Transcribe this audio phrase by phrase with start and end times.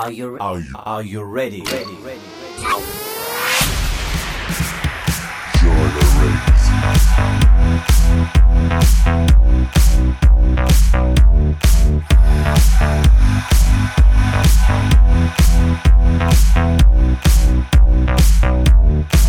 [0.00, 1.60] Are you, are you, are you ready?
[1.60, 2.20] Ready, ready, ready.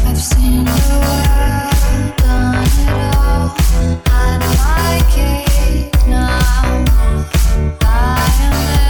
[0.06, 3.52] I've seen the world, done it all.
[4.08, 4.38] I
[5.04, 6.86] like it now.
[7.82, 8.81] I am.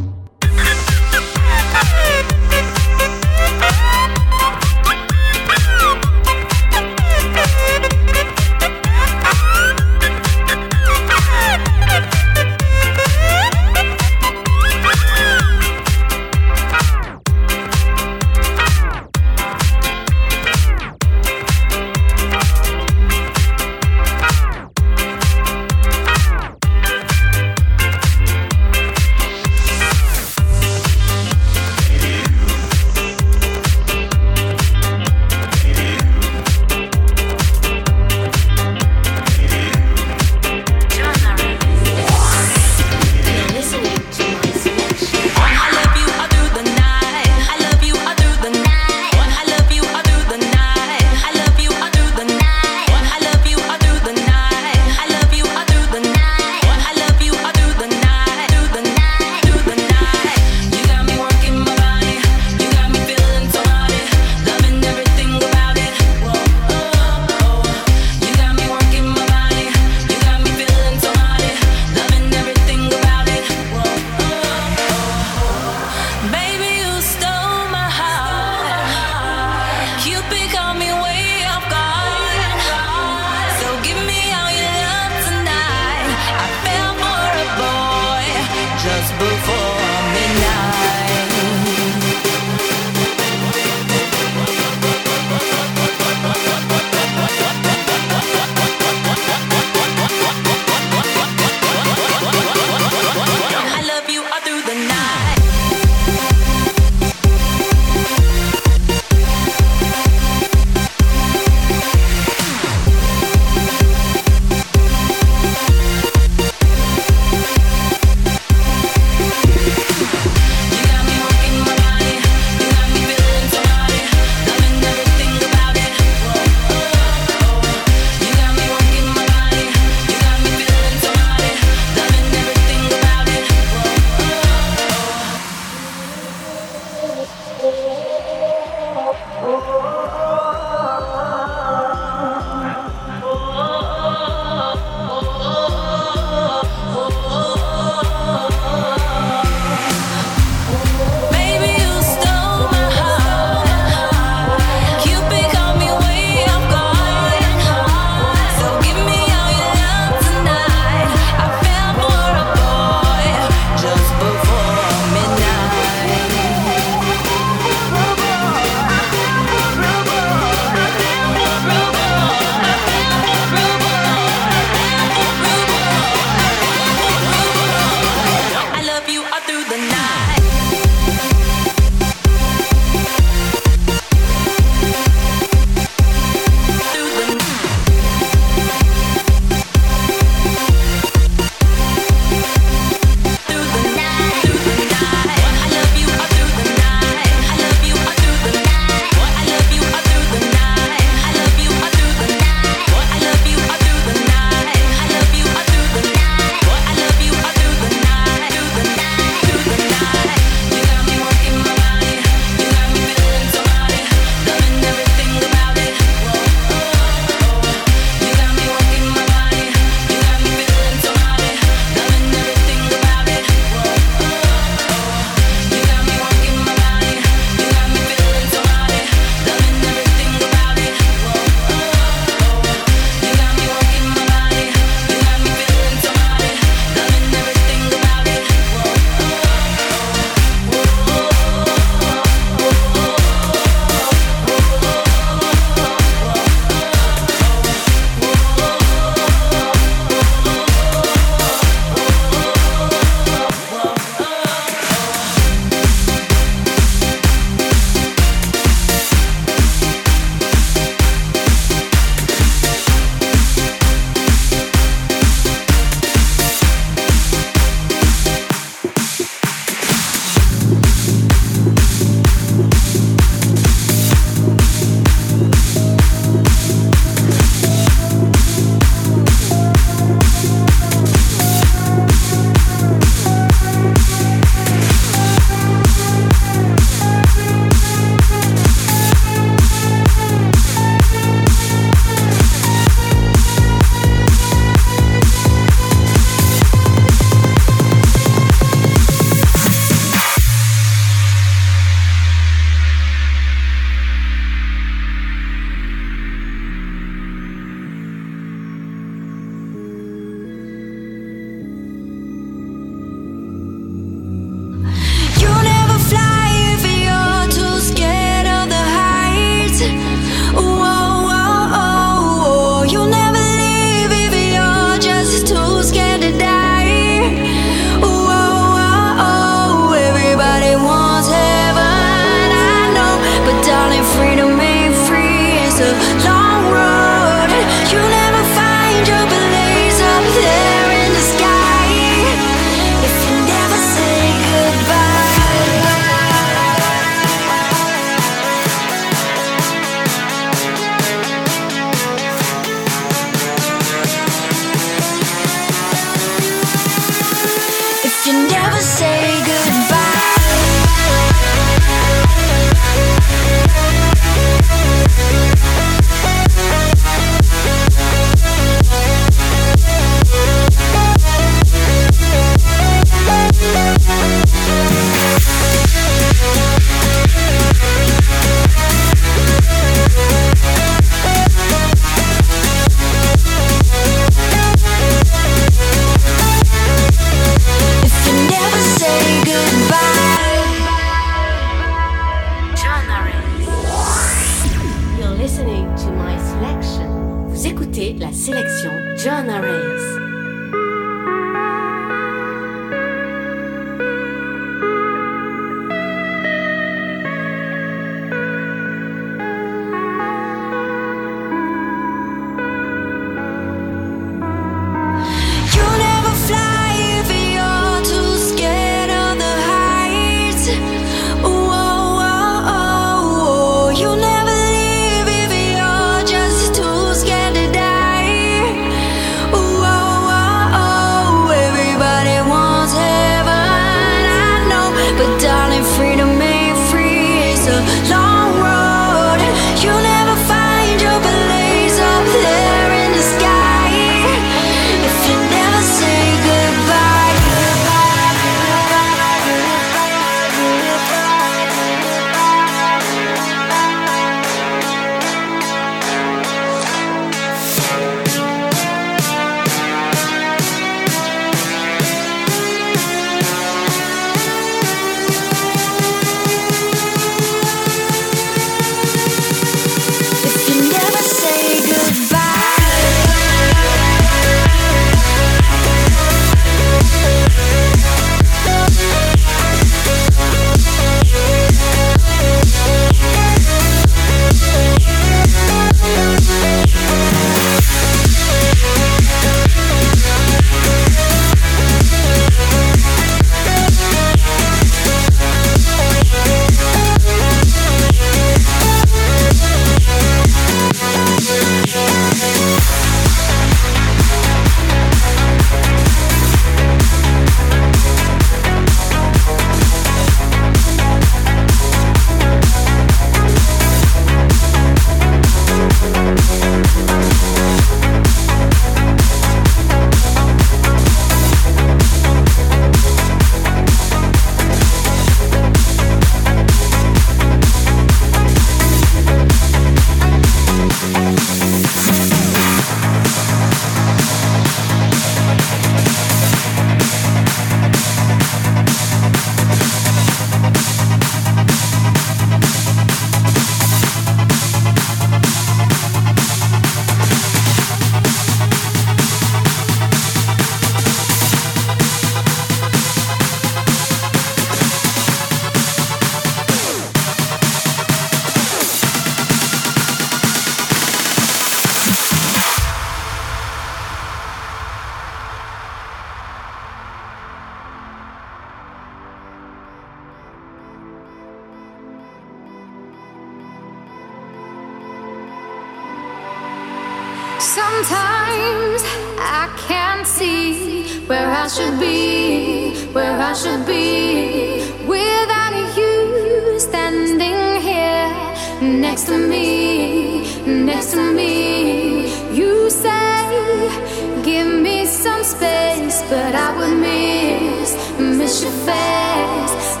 [577.61, 579.03] Sometimes
[579.37, 588.33] I can't see where I should be, where I should be without you standing here
[588.81, 592.23] next to me, next to me.
[592.51, 600.00] You say, give me some space, but I would miss, miss your face.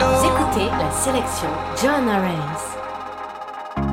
[0.00, 1.48] Vous écoutez la sélection
[1.80, 2.64] Joanna Rays.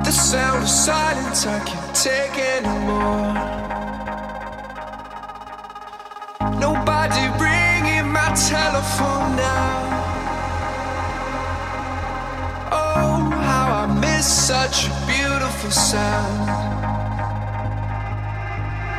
[0.03, 3.33] The sound of silence, I can't take anymore.
[6.59, 9.79] Nobody ringing my telephone now.
[12.71, 16.49] Oh, how I miss such a beautiful sound.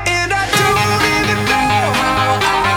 [0.07, 2.69] And I don't even know how I.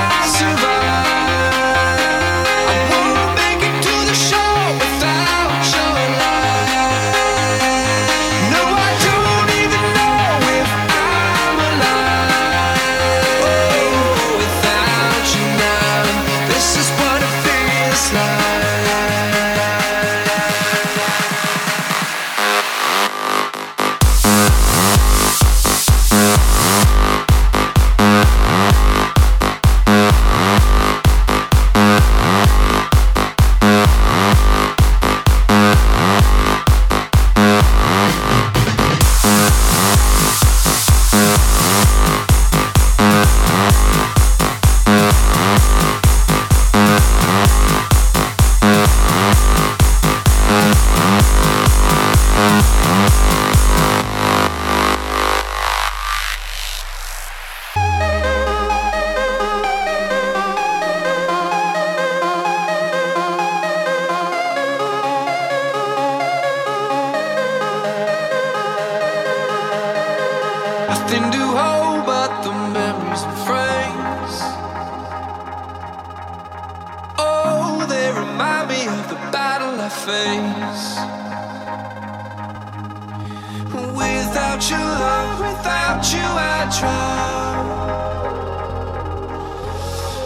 [85.53, 87.63] without you I drown.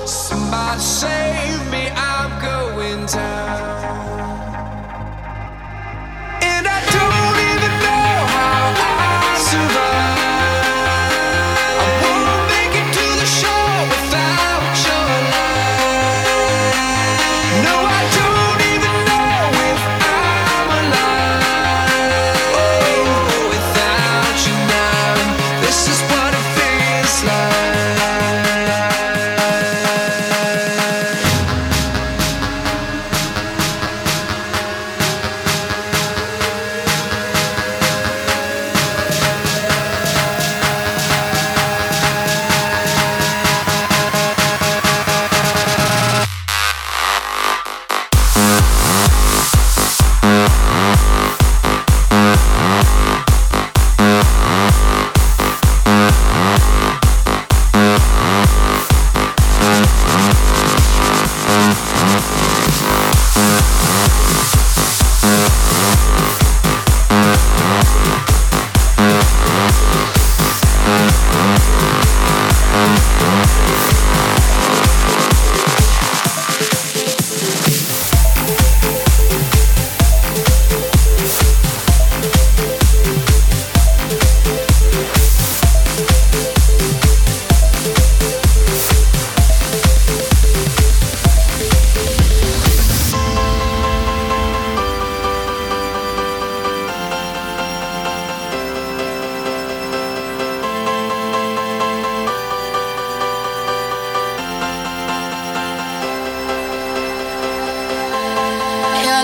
[0.07, 3.66] Somebody save me, I'm going down.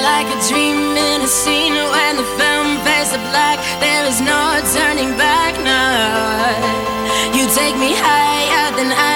[0.10, 3.58] Like a dream in a scene when the film fades to black.
[3.80, 4.42] There is no
[4.76, 7.34] turning back now.
[7.36, 9.13] You take me higher than I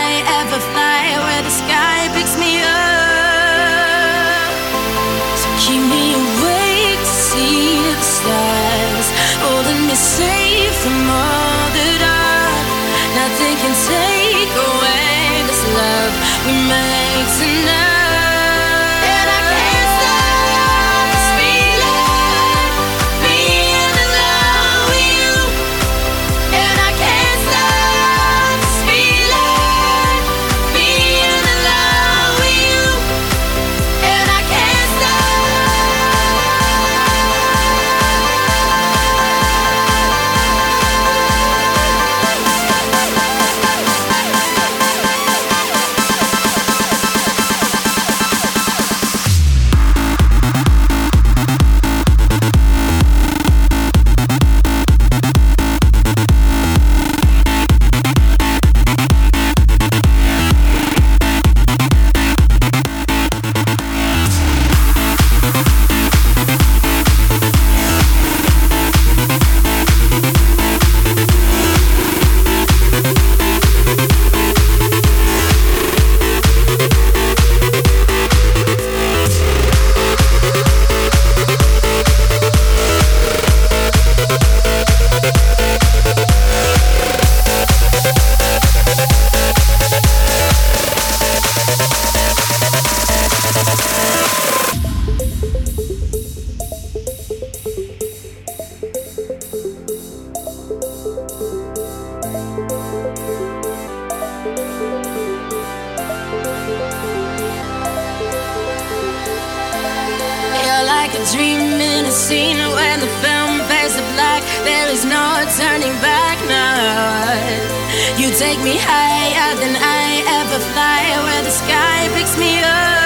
[111.08, 114.44] like a dream in a scene when the film fades to black.
[114.66, 118.18] There is no turning back now.
[118.18, 122.97] You take me higher than I ever fly, where the sky picks me up.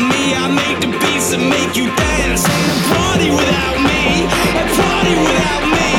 [0.00, 0.34] me.
[0.34, 2.42] I make the beats that make you dance.
[2.48, 4.24] Ain't a party without me.
[4.56, 5.89] A party without me.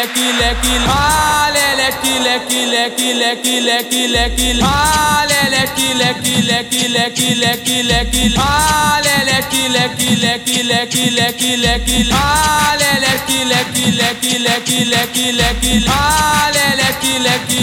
[0.00, 7.78] leki leki male leki leki leki leki leki leki male leki leki leki leki leki
[7.90, 10.10] leki male leki leki
[14.00, 16.39] leki leki leki leki male